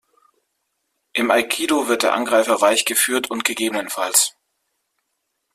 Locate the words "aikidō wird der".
1.31-2.15